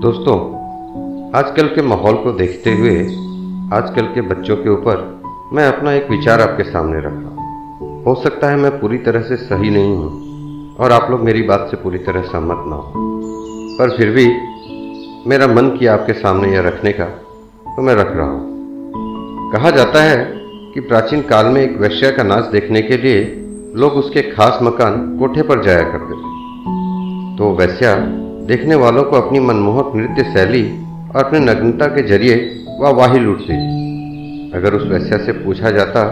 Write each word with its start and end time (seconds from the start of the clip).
दोस्तों, 0.00 0.34
आजकल 1.38 1.66
के 1.66 1.82
माहौल 1.82 2.14
को 2.14 2.32
देखते 2.32 2.72
हुए, 2.72 2.98
आजकल 3.72 4.06
के 4.06 4.20
बच्चों 4.20 4.56
के 4.56 4.70
ऊपर 4.70 5.00
मैं 5.52 5.66
अपना 5.66 5.92
एक 5.92 6.10
विचार 6.10 6.40
आपके 6.40 6.62
सामने 6.62 6.98
रख 6.98 7.12
रहा 7.12 7.30
हूँ। 7.30 8.04
हो 8.04 8.14
सकता 8.14 8.50
है 8.50 8.56
मैं 8.56 8.70
पूरी 8.80 8.98
तरह 8.98 9.22
से 9.22 9.36
सही 9.36 9.70
नहीं 9.70 9.96
हूँ 9.96 10.76
और 10.76 10.92
आप 10.92 11.10
लोग 11.10 11.20
मेरी 11.20 11.42
बात 11.42 11.66
से 11.70 11.76
पूरी 11.76 11.98
तरह 11.98 12.22
सहमत 12.22 12.64
ना 12.66 12.76
हो। 12.76 12.92
पर 13.78 13.96
फिर 13.96 14.10
भी 14.10 14.26
मेरा 15.26 15.46
मन 15.46 15.68
किया 15.68 15.94
आपके 15.94 16.12
सामने 16.12 16.52
यह 16.52 16.60
रखने 16.60 16.92
का 16.92 17.04
तो 17.66 17.82
मैं 17.82 17.94
रख 17.94 18.16
रहा 18.16 18.26
हूँ। 18.26 19.52
कहा 19.52 19.70
जाता 19.70 20.02
है 20.02 20.16
कि 20.74 20.80
प्राचीन 20.80 21.22
काल 21.22 21.46
में 21.46 21.60
एक 21.62 21.76
वैश्या 21.80 22.10
का 22.10 22.22
नाच 22.22 22.44
देखने 22.44 22.82
के 22.82 22.96
लिए 22.96 23.20
लोग 23.76 23.92
उसके 23.94 24.22
खास 24.22 24.58
मकान 24.62 25.18
कोठे 25.18 25.42
पर 25.42 25.62
जाया 25.62 25.82
करते 25.82 26.14
थे। 26.14 27.36
तो 27.38 27.52
वैश्या 27.54 27.94
देखने 28.48 28.74
वालों 28.74 29.02
को 29.04 29.16
अपनी 29.16 29.40
मनमोहक 29.40 29.90
नृत्य 29.96 30.22
शैली 30.24 30.62
और 31.08 31.24
अपनी 31.24 31.38
नग्नता 31.40 31.86
के 31.86 32.02
ज़रिए 32.02 32.36
वह 32.80 32.90
वाही 32.90 33.18
लूटती। 33.18 33.56
अगर 34.56 34.74
उस 34.74 34.86
वैश्या 34.90 35.18
से 35.24 35.32
पूछा 35.34 35.70
जाता 35.70 36.04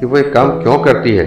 कि 0.00 0.06
वो 0.06 0.16
एक 0.18 0.32
काम 0.32 0.48
क्यों 0.62 0.78
करती 0.78 1.10
है 1.10 1.26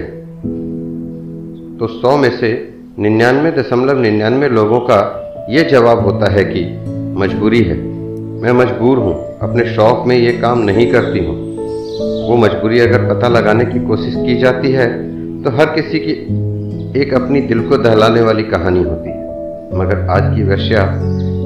तो 1.78 1.86
सौ 1.90 2.16
में 2.16 2.30
से 2.30 2.50
निन्यानवे 2.98 3.50
दशमलव 3.52 4.00
निन्यानवे 4.00 4.48
लोगों 4.50 4.80
का 4.80 4.98
ये 5.50 5.62
जवाब 5.70 6.04
होता 6.06 6.30
है 6.32 6.44
कि 6.44 6.64
मजबूरी 7.18 7.62
है। 7.62 7.76
मैं 8.42 8.52
मजबूर 8.54 8.98
हूँ, 8.98 9.14
अपने 9.42 9.64
शौक 9.74 10.06
में 10.06 10.16
ये 10.16 10.32
काम 10.38 10.58
नहीं 10.62 10.90
करती 10.92 11.24
हूँ। 11.26 11.36
वो 12.28 12.36
मजबूरी 12.38 12.80
अगर 12.80 13.08
पता 13.08 13.28
लगाने 13.28 13.64
की 13.64 13.86
कोशिश 13.86 14.14
की 14.16 14.38
जाती 14.40 14.72
है 14.72 14.88
तो 15.44 15.56
हर 15.58 15.74
किसी 15.74 15.98
की 16.00 16.12
एक 17.00 17.14
अपनी 17.14 17.40
दिल 17.42 17.68
को 17.68 17.78
दहलाने 17.78 18.20
वाली 18.22 18.42
कहानी 18.46 18.82
होती 18.82 19.08
है। 19.08 19.16
मगर 19.74 20.06
आज 20.10 20.34
की 20.36 20.42
वर्षा 20.42 20.82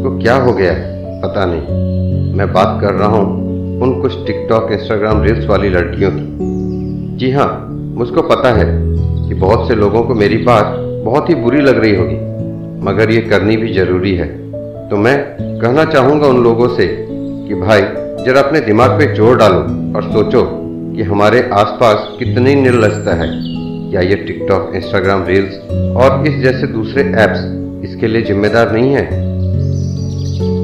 को 0.03 0.19
क्या 0.19 0.35
हो 0.35 0.53
गया 0.53 0.73
है 0.73 1.21
पता 1.23 1.45
नहीं। 1.45 2.35
मैं 2.37 2.53
बात 2.53 2.81
कर 2.81 2.93
रहा 2.93 3.09
हूँ 3.09 3.81
उन 3.83 3.93
कुछ 4.03 4.15
टिकटॉक, 4.27 4.71
इंस्टाग्राम 4.73 5.23
रील्स 5.23 5.47
वाली 5.47 5.69
लड़कियों 5.69 6.11
की। 6.11 7.17
जी 7.19 7.31
हाँ 7.31 7.49
मुझको 7.97 8.23
पता 8.23 8.53
है 8.53 8.67
कि 9.29 9.35
बहुत 9.35 9.69
से 9.69 9.75
लोगों 9.75 10.03
को 10.03 10.15
मेरी 10.15 10.37
बात 10.45 10.75
बहुत 11.05 11.29
ही 11.31 11.35
बुरी 11.35 11.61
लग 11.61 11.79
रही 11.79 11.95
होगी, 11.95 12.17
मगर 12.85 13.11
ये 13.11 13.21
करनी 13.21 13.57
भी 13.57 13.73
ज़रूरी 13.75 14.15
है। 14.17 14.27
तो 14.89 14.97
मैं 14.97 15.17
कहना 15.61 15.85
चाहूँगा 15.85 16.27
उन 16.27 16.43
लोगों 16.45 16.69
से 16.69 16.87
कि 16.89 17.55
भाई, 17.55 17.81
जरा 18.25 18.41
अपने 18.41 18.61
दिमाग 18.61 18.99
पे 18.99 19.15
ज़ोर 19.15 19.37
डालो 19.37 19.59
और 19.97 20.11
सोचो 20.13 20.43
कि 20.97 21.03
हमारे 21.03 21.49
आसपास 21.53 22.09
कितनी 22.19 22.55
निर्लजता 22.55 23.15
है। 23.15 23.29
क्या 23.91 24.01
ये 24.01 24.17
टिकटॉक, 24.17 24.71
इंस्टाग्राम 24.75 25.25
रील्स 25.27 25.59
और 25.97 26.27
इस 26.27 26.41
जैसे 26.43 26.67
दूसरे 26.67 27.03
ऐप्स 27.23 27.41
इसके 27.83 28.07
लिए 28.07 28.23
जिम्मेदार 28.23 28.73
नहीं 28.73 28.93
है। 28.93 29.09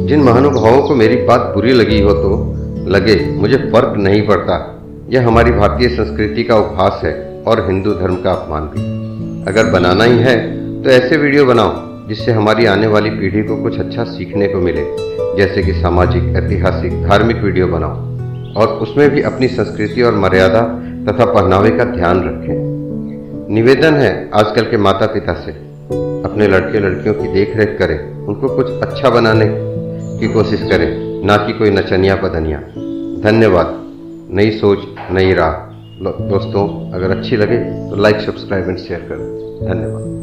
जिन 0.06 0.20
महानुभावों 0.20 0.82
को 0.82 0.94
मेरी 0.94 1.16
बात 1.16 1.40
बुरी 1.54 1.72
लगी 1.72 2.00
हो 2.02 2.12
तो 2.12 2.54
लगे, 2.88 3.16
मुझे 3.32 3.56
फ़र्क 3.56 3.94
नहीं 3.98 4.26
पड़ता। 4.26 4.82
यह 5.10 5.26
हमारी 5.26 5.50
भारतीय 5.50 5.88
संस्कृति 5.88 6.42
का 6.42 6.56
उपहास 6.56 7.00
है 7.04 7.42
और 7.46 7.66
हिंदू 7.66 7.92
धर्म 7.92 8.16
का 8.16 8.30
अपमान 8.32 8.62
भी। 8.62 8.80
अगर 9.50 9.70
बनाना 9.70 10.04
ही 10.04 10.18
है 10.18 10.36
तो 10.82 10.90
ऐसे 10.90 11.16
वीडियो 11.16 11.44
बनाओ, 11.44 11.72
जिससे 12.08 12.32
हमारी 12.32 12.66
आने 12.66 12.86
वाली 12.86 13.10
पीढ़ी 13.10 13.42
को 13.42 13.56
कुछ 13.56 13.78
अच्छा 13.78 14.04
सीखने 14.04 14.48
को 14.48 14.58
मिले। 14.58 14.84
जैसे 15.36 15.62
कि 15.62 15.72
सामाजिक, 15.72 16.36
ऐतिहासिक, 16.36 17.02
धार्मिक 17.02 17.36
वीडियो 17.36 17.66
बनाओ। 17.66 18.08
और 18.56 18.68
उसमें 18.68 19.10
भी 19.10 19.22
अपनी 19.22 19.48
संस्कृति 19.48 20.02
और 20.02 20.14
मर्यादा 20.14 20.60
तथा 21.08 21.24
पहनावे 21.24 21.70
का 21.70 21.84
ध्यान 21.84 22.20
रखें। 22.20 23.54
निवेदन 23.54 23.94
है, 23.94 24.30
आजकल 24.34 24.62
के 24.62 24.76
माता 24.76 25.06
पिता 25.06 25.32
से 25.32 25.67
अपने 26.28 26.48
लड़के 26.48 26.80
लड़कियों 26.80 27.14
की 27.14 27.32
देख 27.32 27.56
रेख 27.56 27.76
करें, 27.78 27.98
उनको 28.26 28.48
कुछ 28.56 28.70
अच्छा 28.82 29.10
बनाने 29.10 29.46
की 30.20 30.32
कोशिश 30.32 30.62
करें, 30.62 31.26
ना 31.26 31.36
कि 31.36 31.52
कोई 31.52 31.70
नचनिया 31.70 32.16
पदनिया 32.16 32.58
धन्यवाद। 33.22 33.74
नई 34.30 34.50
सोच, 34.50 34.78
नई 35.10 35.32
राह। 35.32 35.52
दोस्तों, 36.02 36.92
अगर 36.92 37.16
अच्छी 37.16 37.36
लगे 37.36 37.58
तो 37.90 37.96
लाइक 37.96 38.20
सब्सक्राइब 38.20 38.68
एंड 38.68 38.78
शेयर 38.78 39.00
करें। 39.00 39.26
धन्यवाद। 39.62 40.17